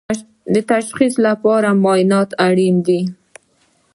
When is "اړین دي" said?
2.47-3.01